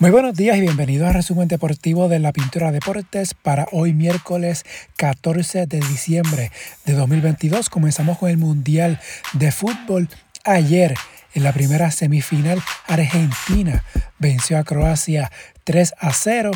Muy 0.00 0.10
buenos 0.10 0.34
días 0.34 0.56
y 0.56 0.62
bienvenidos 0.62 1.06
al 1.08 1.12
resumen 1.12 1.46
deportivo 1.46 2.08
de 2.08 2.20
la 2.20 2.32
Pintura 2.32 2.72
Deportes 2.72 3.34
para 3.34 3.66
hoy 3.70 3.92
miércoles 3.92 4.64
14 4.96 5.66
de 5.66 5.78
diciembre 5.80 6.50
de 6.86 6.94
2022. 6.94 7.68
Comenzamos 7.68 8.16
con 8.16 8.30
el 8.30 8.38
Mundial 8.38 8.98
de 9.34 9.52
Fútbol. 9.52 10.08
Ayer, 10.42 10.94
en 11.34 11.44
la 11.44 11.52
primera 11.52 11.90
semifinal, 11.90 12.62
Argentina 12.86 13.84
venció 14.18 14.56
a 14.56 14.64
Croacia 14.64 15.30
3 15.64 15.92
a 15.98 16.14
0. 16.14 16.50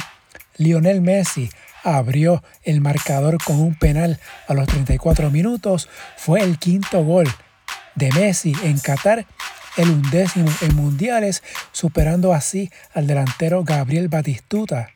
Lionel 0.57 1.03
Messi 1.03 1.51
abrió 1.83 2.43
el 2.63 2.81
marcador 2.81 3.37
con 3.45 3.61
un 3.61 3.75
penal 3.75 4.21
a 4.49 4.55
los 4.55 4.67
34 4.69 5.31
minutos. 5.31 5.91
Fue 6.17 6.41
el 6.41 6.59
quinto 6.59 7.05
gol 7.05 7.29
de 7.95 8.11
Messi 8.13 8.55
en 8.63 8.79
Qatar 8.79 9.27
el 9.77 9.91
undécimo 9.91 10.51
en 10.61 10.75
mundiales, 10.75 11.43
superando 11.73 12.33
así 12.33 12.71
al 12.93 13.07
delantero 13.07 13.65
Gabriel 13.65 14.09
Batistuta. 14.09 14.91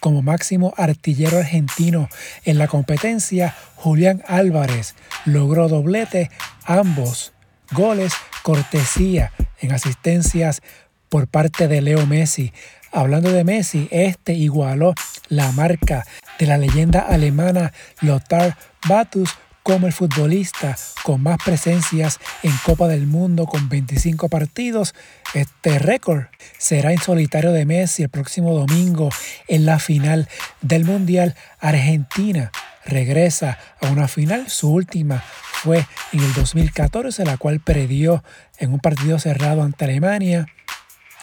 Como 0.00 0.22
máximo 0.22 0.72
artillero 0.76 1.38
argentino 1.38 2.08
en 2.44 2.58
la 2.58 2.68
competencia, 2.68 3.54
Julián 3.76 4.22
Álvarez 4.26 4.94
logró 5.26 5.68
doblete, 5.68 6.30
ambos 6.64 7.32
goles 7.72 8.14
cortesía 8.42 9.32
en 9.60 9.72
asistencias 9.72 10.62
por 11.08 11.28
parte 11.28 11.68
de 11.68 11.82
Leo 11.82 12.06
Messi. 12.06 12.52
Hablando 12.92 13.30
de 13.30 13.44
Messi, 13.44 13.88
este 13.90 14.32
igualó 14.32 14.94
la 15.28 15.52
marca 15.52 16.06
de 16.38 16.46
la 16.46 16.56
leyenda 16.56 17.00
alemana 17.00 17.72
Lothar 18.00 18.56
Batus 18.88 19.36
como 19.62 19.86
el 19.86 19.92
futbolista 19.92 20.76
con 21.02 21.22
más 21.22 21.38
presencias 21.44 22.18
en 22.42 22.52
Copa 22.64 22.88
del 22.88 23.06
Mundo 23.06 23.46
con 23.46 23.68
25 23.68 24.28
partidos. 24.28 24.94
Este 25.34 25.78
récord 25.78 26.24
será 26.58 26.92
en 26.92 27.00
solitario 27.00 27.52
de 27.52 27.66
Messi 27.66 28.02
el 28.02 28.08
próximo 28.08 28.54
domingo 28.54 29.10
en 29.48 29.66
la 29.66 29.78
final 29.78 30.28
del 30.60 30.84
Mundial. 30.84 31.36
Argentina 31.58 32.50
regresa 32.84 33.58
a 33.80 33.88
una 33.88 34.08
final, 34.08 34.48
su 34.48 34.72
última 34.72 35.22
fue 35.52 35.86
en 36.12 36.20
el 36.20 36.32
2014, 36.32 37.24
la 37.24 37.36
cual 37.36 37.60
perdió 37.60 38.24
en 38.58 38.72
un 38.72 38.80
partido 38.80 39.18
cerrado 39.18 39.62
ante 39.62 39.84
Alemania. 39.84 40.46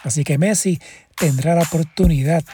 Así 0.04 0.22
que 0.22 0.38
Messi 0.38 0.80
tendrá 1.16 1.54
la 1.56 1.62
oportunidad 1.62 2.44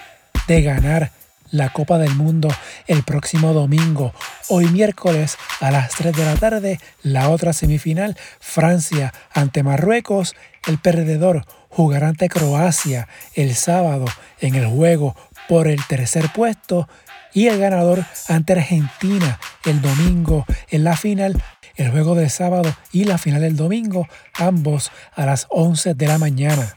de 0.49 0.63
ganar 0.63 1.13
la 1.55 1.69
Copa 1.71 1.99
del 1.99 2.15
Mundo 2.17 2.49
el 2.89 3.05
próximo 3.05 3.53
domingo. 3.53 4.13
Hoy 4.49 4.67
miércoles 4.67 5.39
a 5.61 5.71
las 5.71 5.91
3 5.95 6.15
de 6.15 6.25
la 6.25 6.35
tarde, 6.35 6.81
la 7.03 7.31
otra 7.31 7.53
semifinal, 7.53 8.17
Francia 8.41 9.15
ante 9.33 9.63
Marruecos. 9.63 10.35
El 10.67 10.79
perdedor 10.79 11.47
jugará 11.69 12.09
ante 12.09 12.29
Croacia 12.29 13.07
el 13.35 13.55
sábado 13.55 14.07
en 14.41 14.57
el 14.57 14.67
juego 14.67 15.15
por 15.49 15.69
el 15.69 15.85
tercer 15.87 16.29
puesto 16.35 16.89
y 17.33 17.47
el 17.47 17.61
ganador 17.61 18.05
ante 18.29 18.55
Argentina 18.55 19.39
el 19.65 19.81
domingo 19.81 20.45
en 20.71 20.83
la 20.83 20.97
final. 20.97 21.41
El 21.77 21.91
juego 21.91 22.17
del 22.17 22.31
sábado 22.31 22.75
y 22.93 23.05
la 23.05 23.19
final 23.19 23.43
del 23.43 23.57
domingo, 23.57 24.09
ambos 24.35 24.91
a 25.15 25.25
las 25.25 25.47
11 25.51 25.95
de 25.95 26.07
la 26.07 26.19
mañana. 26.19 26.77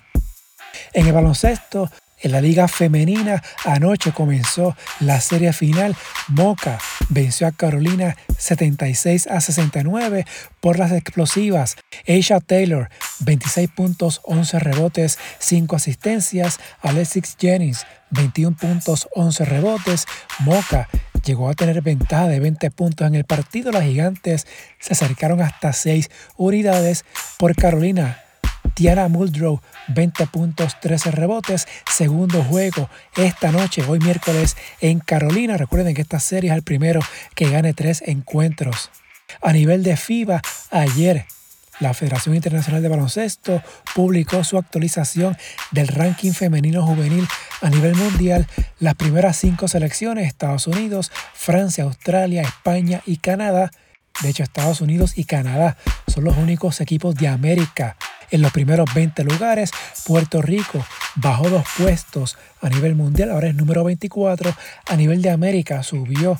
En 0.94 1.08
el 1.08 1.14
baloncesto, 1.14 1.90
en 2.22 2.32
la 2.32 2.42
liga 2.42 2.68
femenina 2.68 3.44
anoche 3.66 4.12
comenzó 4.12 4.76
la 5.00 5.22
serie 5.22 5.54
final. 5.54 5.96
Moca 6.28 6.80
venció 7.10 7.48
a 7.48 7.52
Carolina 7.52 8.16
76 8.38 9.28
a 9.28 9.42
69 9.42 10.26
por 10.60 10.80
las 10.80 10.92
explosivas. 10.92 11.76
Aisha 12.08 12.40
Taylor 12.40 12.90
26 13.20 13.70
puntos, 13.70 14.22
11 14.24 14.60
rebotes, 14.60 15.18
5 15.40 15.76
asistencias. 15.76 16.60
Alexis 16.82 17.36
Jennings 17.40 17.86
21 18.12 18.56
puntos, 18.56 19.08
11 19.16 19.46
rebotes. 19.46 20.06
Moca 20.40 20.88
llegó 21.24 21.50
a 21.50 21.54
tener 21.54 21.82
ventaja 21.82 22.28
de 22.28 22.40
20 22.40 22.72
puntos 22.72 23.08
en 23.08 23.16
el 23.16 23.26
partido. 23.26 23.72
Las 23.72 23.84
gigantes 23.84 24.48
se 24.80 24.94
acercaron 24.94 25.42
hasta 25.42 25.74
6 25.74 26.10
unidades 26.38 27.06
por 27.38 27.56
Carolina 27.56 28.24
Tiana 28.78 29.08
Muldrow, 29.08 29.60
20 29.88 30.28
puntos, 30.28 30.80
13 30.80 31.10
rebotes. 31.10 31.68
Segundo 31.92 32.44
juego 32.44 32.92
esta 33.16 33.52
noche, 33.52 33.82
hoy 33.82 33.98
miércoles 33.98 34.56
en 34.82 35.00
Carolina. 35.00 35.58
Recuerden 35.58 35.96
que 35.96 36.04
esta 36.04 36.20
serie 36.20 36.52
es 36.52 36.56
el 36.56 36.62
primero 36.62 37.00
que 37.34 37.50
gane 37.50 37.74
tres 37.74 38.04
encuentros. 38.06 38.92
A 39.42 39.52
nivel 39.52 39.82
de 39.82 39.98
FIBA, 39.98 40.44
ayer 40.70 41.26
la 41.80 41.96
Federación 41.96 42.36
Internacional 42.36 42.84
de 42.84 42.88
Baloncesto 42.88 43.64
publicó 43.96 44.44
su 44.44 44.60
actualización 44.60 45.36
del 45.72 45.88
ranking 45.88 46.34
femenino 46.34 46.86
juvenil 46.86 47.28
a 47.64 47.72
nivel 47.72 47.96
mundial. 47.96 48.46
Las 48.78 48.94
primeras 48.94 49.38
cinco 49.38 49.68
selecciones, 49.68 50.28
Estados 50.28 50.68
Unidos, 50.68 51.12
Francia, 51.34 51.84
Australia, 51.84 52.44
España 52.44 53.02
y 53.08 53.18
Canadá. 53.18 53.72
De 54.22 54.30
hecho, 54.30 54.44
Estados 54.44 54.82
Unidos 54.82 55.18
y 55.18 55.24
Canadá 55.24 55.78
son 56.08 56.26
los 56.26 56.38
únicos 56.38 56.80
equipos 56.80 57.16
de 57.16 57.28
América 57.28 57.98
en 58.32 58.42
los 58.42 58.52
primeros 58.52 58.94
20 58.94 59.24
lugares. 59.24 59.72
Puerto 60.06 60.42
Rico 60.42 60.86
bajó 61.16 61.50
dos 61.50 61.66
puestos 61.78 62.38
a 62.62 62.70
nivel 62.70 62.96
mundial, 62.96 63.32
ahora 63.32 63.48
es 63.48 63.56
número 63.56 63.84
24. 63.84 64.54
A 64.88 64.96
nivel 64.96 65.22
de 65.22 65.30
América 65.30 65.84
subió 65.84 66.40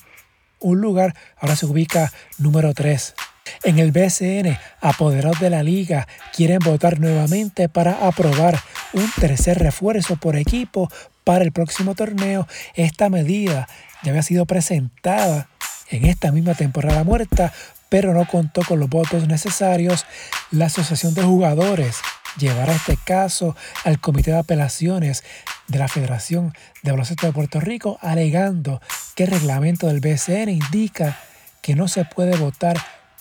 un 0.60 0.82
lugar, 0.82 1.16
ahora 1.38 1.56
se 1.56 1.66
ubica 1.66 2.12
número 2.38 2.74
3. 2.74 3.16
En 3.64 3.80
el 3.80 3.92
BCN, 3.92 4.58
apoderados 4.82 5.40
de 5.40 5.50
la 5.50 5.64
liga 5.64 6.08
quieren 6.36 6.60
votar 6.60 7.00
nuevamente 7.00 7.70
para 7.70 8.08
aprobar 8.08 8.60
un 8.94 9.10
tercer 9.20 9.60
refuerzo 9.60 10.18
por 10.18 10.36
equipo 10.36 10.90
para 11.24 11.44
el 11.44 11.52
próximo 11.52 11.96
torneo. 11.96 12.48
Esta 12.76 13.10
medida 13.10 13.68
ya 14.04 14.12
había 14.12 14.24
sido 14.24 14.46
presentada 14.46 15.50
en 15.90 16.06
esta 16.06 16.32
misma 16.32 16.54
temporada 16.56 17.04
muerta 17.04 17.54
pero 17.90 18.14
no 18.14 18.28
contó 18.28 18.62
con 18.64 18.80
los 18.80 18.90
votos 18.90 19.28
necesarios, 19.28 20.06
la 20.52 20.66
Asociación 20.66 21.14
de 21.14 21.24
Jugadores 21.24 21.98
llevará 22.38 22.74
este 22.74 22.98
caso 22.98 23.56
al 23.84 24.00
Comité 24.00 24.32
de 24.32 24.40
Apelaciones 24.40 25.24
de 25.68 25.80
la 25.80 25.88
Federación 25.88 26.54
de 26.84 26.92
Baloncesto 26.92 27.28
de 27.28 27.34
Puerto 27.34 27.60
Rico, 27.60 27.98
alegando 28.02 28.82
que 29.16 29.24
el 29.24 29.32
reglamento 29.32 29.88
del 29.88 30.00
BCN 30.00 30.50
indica 30.50 31.20
que 31.62 31.76
no 31.76 31.88
se 31.88 32.06
puede 32.06 32.38
votar 32.38 32.78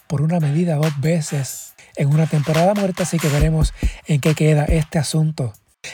por 0.06 0.22
una 0.22 0.38
medida 0.38 0.76
dos 0.76 1.00
veces 1.00 1.74
en 1.96 2.08
una 2.08 2.26
temporada 2.26 2.74
muerta, 2.74 3.02
así 3.02 3.18
que 3.18 3.28
veremos 3.28 3.72
en 4.06 4.20
qué 4.20 4.34
queda 4.34 4.64
este 4.64 4.98
asunto. 4.98 5.52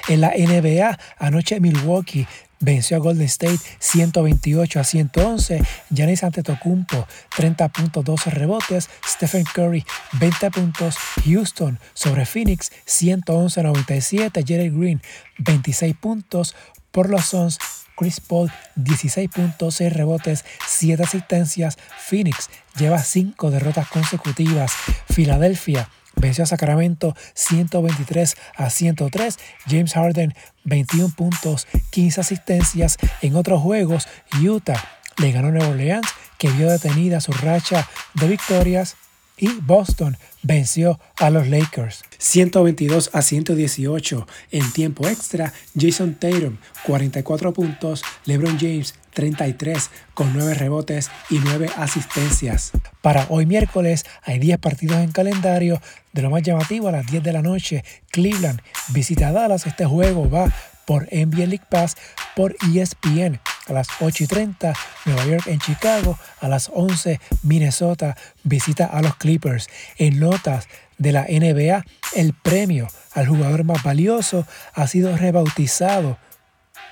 En 0.08 0.20
la 0.20 0.30
NBA, 0.30 0.98
anoche 1.18 1.60
Milwaukee 1.60 2.26
venció 2.62 2.96
a 2.96 3.00
Golden 3.00 3.26
State 3.26 3.58
128 3.78 4.80
a 4.80 4.84
111. 4.84 5.62
Giannis 5.90 6.24
Antetokounmpo 6.24 7.06
30 7.36 7.68
puntos, 7.68 8.04
12 8.04 8.30
rebotes. 8.30 8.88
Stephen 9.06 9.44
Curry 9.44 9.84
20 10.14 10.50
puntos. 10.50 10.96
Houston 11.26 11.78
sobre 11.92 12.24
Phoenix 12.24 12.72
111 12.86 13.60
a 13.60 13.62
97. 13.64 14.44
Jerry 14.46 14.70
Green 14.70 15.02
26 15.38 15.94
puntos. 15.96 16.54
Por 16.90 17.10
los 17.10 17.26
Suns 17.26 17.58
Chris 17.96 18.20
Paul 18.20 18.50
16 18.76 19.30
puntos, 19.30 19.76
6 19.76 19.92
rebotes, 19.92 20.44
7 20.66 21.02
asistencias. 21.02 21.78
Phoenix 21.98 22.50
lleva 22.76 23.02
5 23.02 23.50
derrotas 23.50 23.88
consecutivas. 23.88 24.72
Filadelfia 25.08 25.88
venció 26.16 26.44
a 26.44 26.46
Sacramento 26.46 27.14
123 27.34 28.36
a 28.56 28.70
103. 28.70 29.38
James 29.66 29.92
Harden 29.94 30.34
21 30.64 31.14
puntos, 31.14 31.66
15 31.90 32.20
asistencias. 32.20 32.98
En 33.20 33.36
otros 33.36 33.60
juegos, 33.60 34.06
Utah 34.42 34.82
le 35.18 35.32
ganó 35.32 35.48
a 35.48 35.50
Nueva 35.50 35.68
Orleans, 35.68 36.06
que 36.38 36.50
vio 36.50 36.70
detenida 36.70 37.20
su 37.20 37.32
racha 37.32 37.88
de 38.14 38.28
victorias. 38.28 38.96
Y 39.36 39.48
Boston 39.60 40.16
venció 40.42 41.00
a 41.18 41.30
los 41.30 41.48
Lakers. 41.48 42.04
122 42.18 43.10
a 43.12 43.22
118 43.22 44.26
en 44.52 44.72
tiempo 44.72 45.08
extra. 45.08 45.52
Jason 45.78 46.14
Tatum 46.14 46.58
44 46.84 47.52
puntos. 47.52 48.02
LeBron 48.24 48.58
James 48.58 48.94
33 49.14 49.90
con 50.14 50.32
9 50.32 50.54
rebotes 50.54 51.10
y 51.30 51.38
9 51.38 51.70
asistencias. 51.76 52.72
Para 53.00 53.26
hoy 53.28 53.46
miércoles 53.46 54.04
hay 54.22 54.38
10 54.38 54.58
partidos 54.58 54.98
en 54.98 55.12
calendario. 55.12 55.80
De 56.12 56.22
lo 56.22 56.30
más 56.30 56.42
llamativo 56.42 56.88
a 56.88 56.92
las 56.92 57.06
10 57.06 57.22
de 57.22 57.32
la 57.32 57.42
noche, 57.42 57.84
Cleveland 58.10 58.60
visita 58.88 59.28
a 59.28 59.32
Dallas. 59.32 59.66
Este 59.66 59.86
juego 59.86 60.28
va 60.28 60.52
por 60.86 61.04
NBA 61.12 61.46
League 61.46 61.66
Pass 61.70 61.96
por 62.36 62.54
ESPN. 62.74 63.40
A 63.68 63.72
las 63.72 63.86
8 64.00 64.24
y 64.24 64.26
30, 64.26 64.72
Nueva 65.06 65.24
York 65.24 65.46
en 65.46 65.60
Chicago. 65.60 66.18
A 66.40 66.48
las 66.48 66.70
11, 66.72 67.20
Minnesota 67.42 68.16
visita 68.42 68.86
a 68.86 69.02
los 69.02 69.16
Clippers. 69.16 69.68
En 69.98 70.18
notas 70.18 70.68
de 70.98 71.12
la 71.12 71.22
NBA, 71.22 71.84
el 72.14 72.32
premio 72.34 72.88
al 73.14 73.26
jugador 73.26 73.64
más 73.64 73.82
valioso 73.82 74.46
ha 74.74 74.86
sido 74.86 75.16
rebautizado 75.16 76.18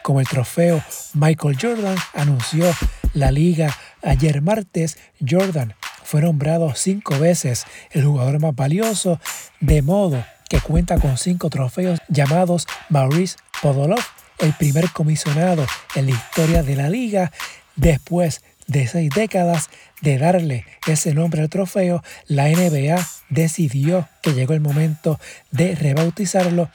como 0.02 0.20
el 0.20 0.26
trofeo 0.26 0.82
Michael 1.14 1.58
Jordan, 1.60 1.96
anunció 2.14 2.72
la 3.12 3.30
liga 3.30 3.76
ayer 4.02 4.42
martes. 4.42 4.98
Jordan 5.26 5.74
fue 6.04 6.22
nombrado 6.22 6.74
cinco 6.74 7.18
veces 7.18 7.66
el 7.90 8.04
jugador 8.04 8.40
más 8.40 8.54
valioso, 8.54 9.20
de 9.60 9.82
modo 9.82 10.24
que 10.48 10.60
cuenta 10.60 10.98
con 10.98 11.16
cinco 11.18 11.50
trofeos 11.50 12.00
llamados 12.08 12.66
Maurice 12.88 13.36
Podolov 13.62 14.00
el 14.40 14.52
primer 14.54 14.90
comisionado 14.90 15.66
en 15.94 16.06
la 16.06 16.12
historia 16.12 16.62
de 16.62 16.76
la 16.76 16.88
liga 16.88 17.32
después 17.76 18.42
de 18.66 18.86
seis 18.86 19.10
décadas 19.14 19.68
de 20.00 20.18
darle 20.18 20.64
ese 20.86 21.12
nombre 21.12 21.42
al 21.42 21.48
trofeo, 21.48 22.02
la 22.26 22.48
NBA 22.48 23.04
decidió 23.28 24.08
que 24.22 24.32
llegó 24.32 24.54
el 24.54 24.60
momento 24.60 25.18
de 25.50 25.74
rebautizarlo. 25.74 26.70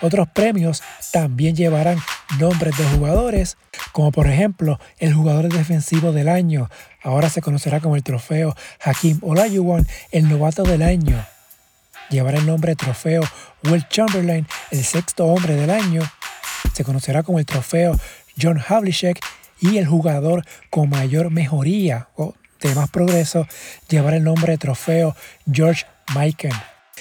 Otros 0.00 0.28
premios 0.28 0.82
también 1.12 1.56
llevarán 1.56 1.98
nombres 2.38 2.76
de 2.76 2.84
jugadores, 2.84 3.56
como 3.92 4.12
por 4.12 4.28
ejemplo 4.28 4.78
el 4.98 5.12
jugador 5.12 5.52
defensivo 5.52 6.12
del 6.12 6.28
año, 6.28 6.68
ahora 7.02 7.30
se 7.30 7.40
conocerá 7.40 7.80
como 7.80 7.96
el 7.96 8.02
trofeo 8.02 8.54
Hakim 8.80 9.18
Olajuwon, 9.22 9.86
el 10.12 10.28
novato 10.28 10.62
del 10.62 10.82
año. 10.82 11.24
Llevará 12.10 12.38
el 12.38 12.46
nombre 12.46 12.76
trofeo 12.76 13.22
Will 13.64 13.86
Chamberlain, 13.88 14.46
el 14.70 14.84
sexto 14.84 15.26
hombre 15.26 15.56
del 15.56 15.70
año. 15.70 16.02
Se 16.72 16.84
conocerá 16.84 17.22
como 17.22 17.38
el 17.38 17.46
trofeo 17.46 17.98
John 18.40 18.62
Havlicek 18.66 19.20
y 19.60 19.78
el 19.78 19.86
jugador 19.86 20.44
con 20.70 20.88
mayor 20.88 21.30
mejoría 21.30 22.08
o 22.16 22.34
de 22.60 22.74
más 22.74 22.90
progreso 22.90 23.46
llevará 23.88 24.16
el 24.16 24.24
nombre 24.24 24.52
de 24.52 24.58
trofeo 24.58 25.14
George 25.50 25.86
Mikan. 26.16 26.52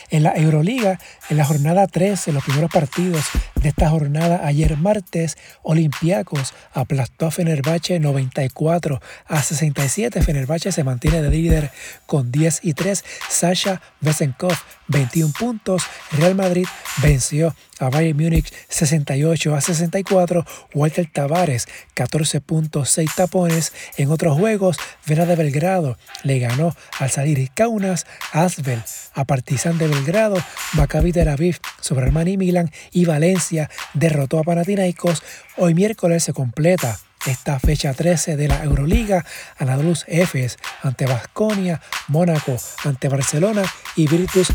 En 0.09 0.23
la 0.23 0.33
Euroliga, 0.33 0.99
en 1.29 1.37
la 1.37 1.45
jornada 1.45 1.87
13, 1.87 2.31
los 2.31 2.43
primeros 2.43 2.71
partidos 2.71 3.25
de 3.61 3.69
esta 3.69 3.89
jornada, 3.89 4.45
ayer 4.45 4.77
martes, 4.77 5.37
Olympiacos 5.63 6.53
aplastó 6.73 7.27
a 7.27 7.31
Fenerbahce 7.31 7.99
94 7.99 9.01
a 9.25 9.41
67. 9.41 10.21
Fenerbahce 10.21 10.71
se 10.71 10.83
mantiene 10.83 11.21
de 11.21 11.29
líder 11.29 11.71
con 12.05 12.31
10 12.31 12.59
y 12.63 12.73
3. 12.73 13.03
Sasha 13.29 13.81
Vesenkov 14.01 14.55
21 14.87 15.33
puntos. 15.37 15.83
Real 16.11 16.35
Madrid 16.35 16.67
venció 17.01 17.55
a 17.79 17.89
Bayern 17.89 18.17
Múnich 18.17 18.51
68 18.69 19.55
a 19.55 19.61
64. 19.61 20.45
Walter 20.73 21.09
Tavares 21.11 21.67
14 21.93 22.41
puntos, 22.41 22.89
6 22.91 23.15
tapones. 23.15 23.73
En 23.97 24.11
otros 24.11 24.37
juegos, 24.37 24.77
Vera 25.05 25.25
de 25.25 25.35
Belgrado 25.35 25.97
le 26.23 26.39
ganó 26.39 26.75
al 26.99 27.09
salir 27.09 27.49
Kaunas, 27.53 28.05
Asbel 28.31 28.83
a 29.13 29.25
Partizan 29.25 29.77
de 29.77 29.87
Belgrado, 29.87 30.37
Maccabi 30.73 31.11
Tel 31.11 31.27
Aviv 31.27 31.59
sobre 31.87 32.05
Armani 32.05 32.37
Milan 32.37 32.69
y 32.91 33.05
Valencia 33.05 33.69
derrotó 33.93 34.39
a 34.39 34.43
Panathinaikos. 34.43 35.23
Hoy 35.55 35.73
miércoles 35.73 36.23
se 36.23 36.33
completa 36.33 36.99
esta 37.25 37.59
fecha 37.59 37.93
13 37.93 38.37
de 38.37 38.47
la 38.47 38.63
Euroliga, 38.63 39.25
Anadolu 39.57 39.93
Efes 40.07 40.57
ante 40.83 41.05
Vasconia, 41.05 41.81
Mónaco 42.07 42.57
ante 42.83 43.09
Barcelona 43.09 43.63
y 43.95 44.07
Virtus 44.07 44.47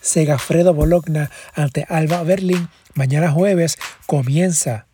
Segafredo 0.00 0.74
Bologna 0.74 1.30
ante 1.54 1.86
Alba 1.88 2.22
Berlín. 2.22 2.68
Mañana 2.94 3.30
jueves 3.30 3.78
comienza 4.06 4.86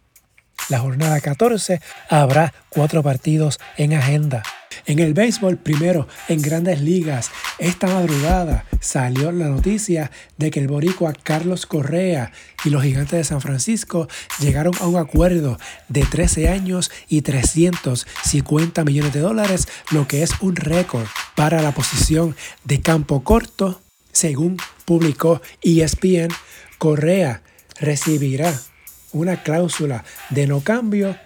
la 0.69 0.79
jornada 0.79 1.21
14. 1.21 1.81
Habrá 2.11 2.53
cuatro 2.69 3.03
partidos 3.03 3.59
en 3.77 3.95
agenda. 3.95 4.43
En 4.85 4.99
el 4.99 5.15
béisbol, 5.15 5.57
primero 5.57 6.07
en 6.29 6.43
grandes 6.43 6.81
ligas, 6.81 7.31
esta 7.59 7.87
madrugada 7.87 8.65
salió 8.81 9.33
la 9.33 9.49
noticia 9.49 10.11
de 10.37 10.51
que 10.51 10.61
el 10.61 10.69
boricua 10.69 11.13
Carlos 11.15 11.67
Correa 11.67 12.33
y 12.65 12.71
los 12.71 12.83
gigantes 12.83 13.19
de 13.19 13.25
San 13.25 13.41
Francisco 13.41 14.09
llegaron 14.41 14.75
a 14.81 14.87
un 14.87 14.97
acuerdo 14.97 15.59
de 15.89 16.05
13 16.05 16.49
años 16.49 16.91
y 17.09 17.23
350 17.23 18.85
millones 18.85 19.13
de 19.13 19.21
dólares, 19.21 19.69
lo 19.91 20.07
que 20.07 20.23
es 20.23 20.33
un 20.41 20.57
récord 20.57 21.07
para 21.35 21.63
la 21.63 21.73
posición 21.73 22.37
de 22.65 22.81
campo 22.81 23.25
corto. 23.25 23.81
Según 24.13 24.57
publicó 24.85 25.41
ESPN, 25.63 26.29
Correa 26.79 27.43
recibirá 27.81 28.53
una 29.13 29.43
cláusula 29.43 30.05
de 30.31 30.47
no 30.47 30.61
cambio 30.61 31.17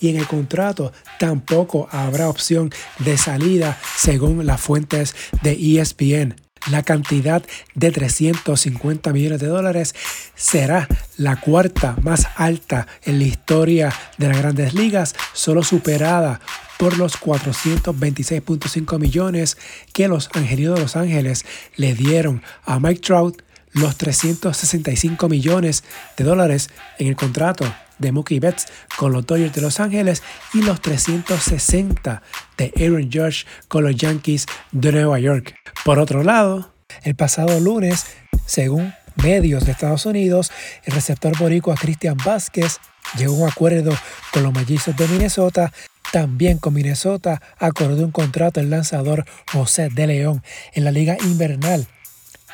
y 0.00 0.08
en 0.08 0.16
el 0.16 0.26
contrato 0.26 0.92
tampoco 1.18 1.88
habrá 1.90 2.28
opción 2.28 2.70
de 2.98 3.18
salida 3.18 3.78
según 3.96 4.46
las 4.46 4.60
fuentes 4.60 5.14
de 5.42 5.52
ESPN. 5.80 6.36
La 6.70 6.82
cantidad 6.82 7.42
de 7.74 7.90
350 7.90 9.12
millones 9.12 9.40
de 9.40 9.46
dólares 9.46 9.94
será 10.34 10.86
la 11.16 11.36
cuarta 11.36 11.96
más 12.02 12.28
alta 12.36 12.86
en 13.04 13.18
la 13.18 13.24
historia 13.24 13.94
de 14.18 14.28
las 14.28 14.38
grandes 14.38 14.74
ligas, 14.74 15.14
solo 15.32 15.62
superada 15.62 16.40
por 16.76 16.98
los 16.98 17.18
426.5 17.20 18.98
millones 18.98 19.56
que 19.92 20.08
los 20.08 20.30
Angelinos 20.34 20.76
de 20.76 20.82
Los 20.82 20.96
Ángeles 20.96 21.44
le 21.76 21.94
dieron 21.94 22.42
a 22.64 22.78
Mike 22.80 23.00
Trout, 23.00 23.42
los 23.78 23.96
365 23.96 25.28
millones 25.28 25.84
de 26.16 26.24
dólares 26.24 26.70
en 26.98 27.08
el 27.08 27.16
contrato 27.16 27.64
de 27.98 28.12
Mookie 28.12 28.40
Betts 28.40 28.66
con 28.96 29.12
los 29.12 29.26
Dodgers 29.26 29.54
de 29.54 29.60
Los 29.60 29.80
Ángeles 29.80 30.22
y 30.54 30.62
los 30.62 30.80
360 30.80 32.22
de 32.56 32.72
Aaron 32.76 33.10
Judge 33.12 33.46
con 33.68 33.84
los 33.84 33.96
Yankees 33.96 34.46
de 34.72 34.92
Nueva 34.92 35.18
York. 35.18 35.54
Por 35.84 35.98
otro 35.98 36.22
lado, 36.22 36.72
el 37.02 37.14
pasado 37.14 37.58
lunes, 37.60 38.06
según 38.46 38.94
medios 39.22 39.64
de 39.64 39.72
Estados 39.72 40.06
Unidos, 40.06 40.50
el 40.84 40.94
receptor 40.94 41.36
boricua 41.36 41.74
Cristian 41.76 42.16
Vázquez 42.24 42.78
llegó 43.16 43.34
a 43.34 43.38
un 43.38 43.48
acuerdo 43.48 43.96
con 44.32 44.42
los 44.42 44.52
mellizos 44.52 44.96
de 44.96 45.08
Minnesota. 45.08 45.72
También 46.12 46.58
con 46.58 46.72
Minnesota 46.72 47.42
acordó 47.58 48.04
un 48.04 48.12
contrato 48.12 48.60
el 48.60 48.70
lanzador 48.70 49.26
José 49.52 49.88
de 49.90 50.06
León 50.06 50.42
en 50.72 50.84
la 50.84 50.90
liga 50.90 51.16
invernal 51.22 51.86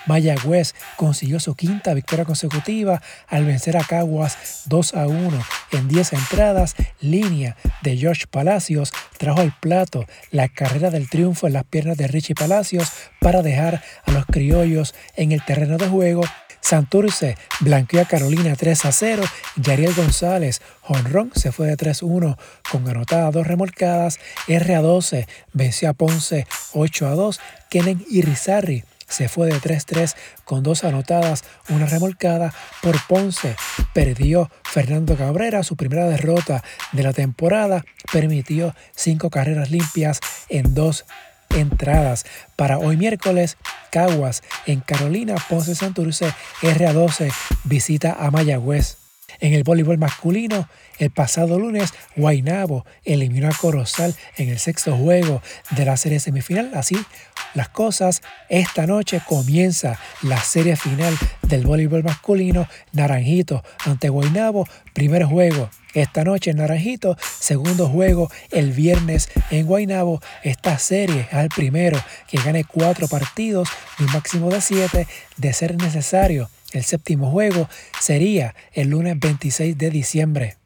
Mayagüez 0.07 0.75
consiguió 0.97 1.41
su 1.41 1.55
quinta 1.55 1.95
victoria 1.95 2.25
consecutiva 2.25 3.03
al 3.29 3.45
vencer 3.45 3.77
a 3.77 3.85
Caguas 3.85 4.65
2 4.67 4.95
a 4.95 5.07
1 5.07 5.45
en 5.73 5.89
10 5.89 6.13
entradas. 6.13 6.75
Línea 7.01 7.57
de 7.83 7.97
George 7.97 8.27
Palacios 8.27 8.93
trajo 9.19 9.41
al 9.41 9.55
plato 9.59 10.07
la 10.31 10.49
carrera 10.49 10.91
del 10.91 11.09
triunfo 11.09 11.47
en 11.47 11.53
las 11.55 11.65
piernas 11.65 11.97
de 11.97 12.09
Richie 12.09 12.35
Palacios 12.35 12.93
para 13.21 13.43
dejar 13.43 13.83
a 14.05 14.11
los 14.11 14.27
criollos 14.27 14.95
en 15.17 15.33
el 15.33 15.45
terreno 15.45 15.77
de 15.79 15.89
juego 15.89 16.23
Santurce 16.65 17.37
blanqueó 17.61 18.01
a 18.01 18.07
Carolina 18.07 18.57
3 18.57 18.87
a 18.87 18.93
0. 18.93 19.23
Yariel 19.57 19.93
González, 19.93 20.63
Honrón, 20.83 21.31
se 21.35 21.53
fue 21.53 21.67
de 21.67 21.77
3-1 21.77 22.39
con 22.71 22.89
anotada 22.89 23.31
dos 23.31 23.47
remolcadas. 23.47 24.19
R 24.49 24.75
a 24.75 24.81
12 24.81 25.29
venció 25.53 25.91
a 25.91 25.93
Ponce 25.93 26.47
8 26.73 27.07
a 27.07 27.11
2. 27.11 27.41
Kenen 27.69 28.03
Irizarry 28.09 28.83
se 29.09 29.29
fue 29.29 29.47
de 29.47 29.61
3-3 29.61 30.15
con 30.45 30.63
dos 30.63 30.85
anotadas, 30.85 31.45
una 31.69 31.87
remolcada 31.87 32.53
por 32.83 32.97
Ponce. 33.07 33.57
Perdió 33.93 34.51
Fernando 34.65 35.17
Cabrera 35.17 35.63
su 35.63 35.77
primera 35.77 36.07
derrota 36.07 36.63
de 36.93 37.03
la 37.03 37.13
temporada. 37.13 37.85
Permitió 38.13 38.75
cinco 38.95 39.31
carreras 39.31 39.71
limpias 39.71 40.21
en 40.49 40.75
dos 40.75 41.05
entradas. 41.51 42.25
Para 42.57 42.79
hoy 42.79 42.97
miércoles, 42.97 43.57
Caguas 43.91 44.43
en 44.67 44.81
Carolina, 44.81 45.37
Ponce 45.49 45.75
Santurce, 45.75 46.33
RA12 46.63 47.33
visita 47.65 48.17
a 48.19 48.31
Mayagüez. 48.31 49.04
En 49.41 49.53
el 49.53 49.65
voleibol 49.65 49.99
masculino, 49.99 50.69
el 50.99 51.11
pasado 51.11 51.59
lunes, 51.59 51.93
Guainabo 52.17 52.85
eliminó 53.05 53.49
a 53.49 53.53
Corozal 53.53 54.15
en 54.37 54.49
el 54.49 54.59
sexto 54.59 54.97
juego 54.97 55.43
de 55.71 55.85
la 55.85 55.97
serie 55.97 56.21
semifinal. 56.21 56.71
Así 56.75 56.97
las 57.55 57.69
cosas, 57.69 58.21
esta 58.49 58.87
noche 58.87 59.21
comienza 59.25 59.99
la 60.23 60.41
serie 60.41 60.75
final 60.77 61.17
del 61.43 61.65
voleibol 61.65 62.03
masculino. 62.03 62.67
Naranjito 62.93 63.63
ante 63.85 64.09
Guainabo, 64.09 64.67
primer 64.93 65.25
juego. 65.25 65.71
Esta 65.95 66.25
noche 66.25 66.51
en 66.51 66.57
Naranjito, 66.57 67.17
segundo 67.39 67.89
juego 67.89 68.29
el 68.51 68.73
viernes 68.73 69.29
en 69.53 69.67
Guainabo. 69.67 70.21
Esta 70.43 70.79
serie 70.79 71.29
el 71.31 71.49
primero 71.49 72.03
que 72.29 72.39
gane 72.39 72.65
cuatro 72.65 73.07
partidos 73.07 73.69
de 73.99 74.07
un 74.07 74.13
máximo 74.13 74.51
de 74.51 74.61
siete 74.61 75.07
de 75.37 75.53
ser 75.53 75.77
necesario 75.77 76.51
el 76.75 76.85
séptimo 76.85 77.31
juego 77.31 77.69
sería 78.01 78.55
el 78.73 78.91
lunes 78.91 79.19
26 79.19 79.79
de 79.79 79.91
diciembre. 79.91 80.57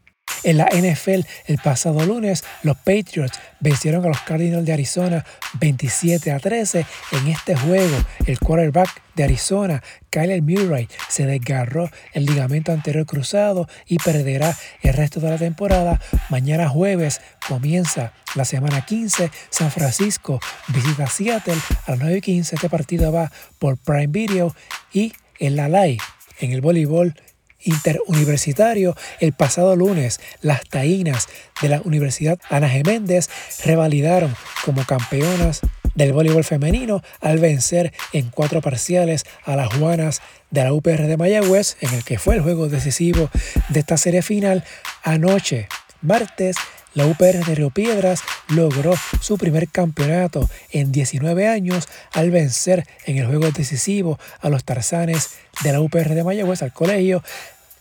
En 0.45 0.57
la 0.57 0.67
NFL, 0.67 1.27
el 1.47 1.59
pasado 1.59 2.05
lunes, 2.07 2.45
los 2.63 2.77
Patriots 2.77 3.41
vencieron 3.61 4.05
a 4.05 4.09
los 4.09 4.21
Cardinals 4.21 4.65
de 4.65 4.73
Arizona 4.73 5.25
27 5.59 6.31
a 6.31 6.39
13. 6.39 6.87
En 7.13 7.27
este 7.27 7.57
juego, 7.57 7.97
el 8.25 8.39
quarterback 8.39 8.89
de 9.17 9.25
Arizona, 9.25 9.83
Kyler 10.11 10.43
Murray, 10.43 10.89
se 11.09 11.27
desgarró 11.27 11.91
el 12.13 12.25
ligamento 12.25 12.71
anterior 12.71 13.05
cruzado 13.05 13.69
y 13.87 13.99
perderá 13.99 14.57
el 14.83 14.95
resto 14.95 15.19
de 15.19 15.31
la 15.31 15.39
temporada. 15.39 16.01
Mañana 16.31 16.69
jueves 16.69 17.21
comienza 17.49 18.13
la 18.37 18.45
semana 18.45 18.85
15. 18.85 19.33
San 19.51 19.73
Francisco 19.73 20.39
visita 20.69 21.09
Seattle 21.09 21.59
a 21.87 21.93
las 21.93 22.01
9 22.01 22.19
y 22.19 22.21
15. 22.21 22.55
Este 22.55 22.71
partido 22.71 23.11
va 23.11 23.33
por 23.59 23.77
Prime 23.77 24.07
Video 24.07 24.55
y 24.93 25.13
en 25.39 25.57
la 25.57 25.69
LAI, 25.69 25.99
en 26.41 26.53
el 26.53 26.61
voleibol 26.61 27.15
interuniversitario, 27.63 28.97
el 29.21 29.33
pasado 29.33 29.77
lunes, 29.77 30.21
las 30.41 30.63
taínas 30.69 31.29
de 31.61 31.69
la 31.69 31.81
Universidad 31.85 32.39
Ana 32.51 32.69
Geméndez 32.69 33.29
revalidaron 33.65 34.35
como 34.65 34.85
campeonas 34.85 35.61
del 35.95 36.13
voleibol 36.13 36.45
femenino 36.45 37.03
al 37.21 37.39
vencer 37.39 37.93
en 38.13 38.31
cuatro 38.31 38.61
parciales 38.61 39.25
a 39.45 39.57
las 39.57 39.75
Juanas 39.75 40.23
de 40.51 40.63
la 40.63 40.73
UPR 40.73 41.07
de 41.07 41.17
Mayagüez, 41.17 41.77
en 41.81 41.93
el 41.93 42.05
que 42.05 42.19
fue 42.19 42.37
el 42.37 42.43
juego 42.43 42.69
decisivo 42.69 43.31
de 43.69 43.81
esta 43.81 43.97
serie 43.97 44.23
final. 44.23 44.65
Anoche, 45.03 45.69
martes, 46.01 46.57
la 46.95 47.07
UPR 47.07 47.45
de 47.45 47.55
Río 47.55 47.71
Piedras 47.71 48.23
logró 48.49 48.95
su 49.21 49.39
primer 49.39 49.69
campeonato 49.69 50.49
en 50.71 50.93
19 50.93 51.47
años 51.47 51.89
al 52.13 52.31
vencer 52.31 52.87
en 53.07 53.19
el 53.19 53.27
juego 53.27 53.51
decisivo 53.51 54.19
a 54.41 54.49
los 54.49 54.65
tarzanes 54.65 55.31
de 55.63 55.73
la 55.73 55.81
UPR 55.81 56.15
de 56.15 56.25
Mayagüez 56.25 56.63
al 56.63 56.73
colegio. 56.73 57.23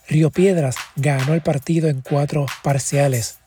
Río 0.08 0.30
Piedras 0.30 0.76
ganó 0.96 1.34
el 1.34 1.42
partido 1.42 1.88
en 1.88 2.00
cuatro 2.00 2.46
parciales. 2.62 3.38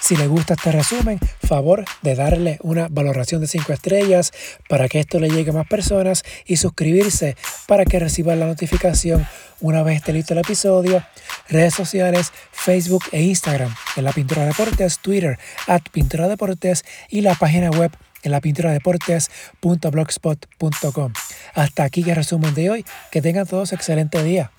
Si 0.00 0.16
le 0.16 0.26
gusta 0.26 0.54
este 0.54 0.72
resumen, 0.72 1.18
favor 1.46 1.84
de 2.02 2.14
darle 2.14 2.58
una 2.62 2.88
valoración 2.88 3.40
de 3.40 3.46
5 3.46 3.72
estrellas 3.72 4.32
para 4.68 4.88
que 4.88 5.00
esto 5.00 5.18
le 5.18 5.30
llegue 5.30 5.50
a 5.50 5.54
más 5.54 5.66
personas 5.66 6.24
y 6.46 6.56
suscribirse 6.56 7.36
para 7.66 7.84
que 7.84 7.98
reciba 7.98 8.34
la 8.36 8.46
notificación 8.46 9.26
una 9.60 9.82
vez 9.82 9.96
esté 9.96 10.12
listo 10.12 10.34
el 10.34 10.40
episodio. 10.40 11.02
Redes 11.48 11.74
sociales, 11.74 12.32
Facebook 12.52 13.04
e 13.12 13.22
Instagram 13.22 13.74
en 13.96 14.04
la 14.04 14.12
Pintura 14.12 14.44
Deportes, 14.44 14.98
Twitter 14.98 15.38
at 15.66 15.82
Pintura 15.90 16.28
Deportes 16.28 16.84
y 17.08 17.22
la 17.22 17.34
página 17.34 17.70
web 17.70 17.90
en 18.24 18.32
la 18.32 18.40
Hasta 21.54 21.84
aquí 21.84 22.02
el 22.08 22.16
resumen 22.16 22.54
de 22.54 22.70
hoy. 22.70 22.84
Que 23.10 23.22
tengan 23.22 23.46
todos 23.46 23.72
excelente 23.72 24.22
día. 24.22 24.50